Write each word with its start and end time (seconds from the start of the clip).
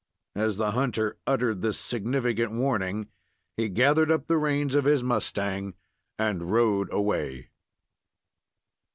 As 0.35 0.57
the 0.57 0.71
hunter 0.71 1.19
uttered 1.27 1.61
this 1.61 1.77
significant 1.77 2.53
warning, 2.53 3.09
he 3.55 3.69
gathered 3.69 4.09
up 4.09 4.25
the 4.25 4.39
reins 4.39 4.73
of 4.73 4.85
his 4.85 5.03
mustang 5.03 5.75
and 6.17 6.51
rode 6.51 6.91
away. 6.91 7.51